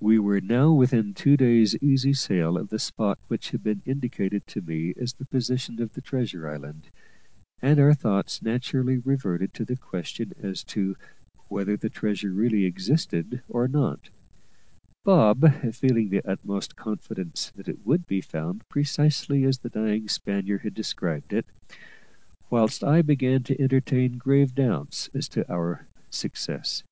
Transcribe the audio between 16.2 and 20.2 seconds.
utmost confidence that it would be found precisely as the dying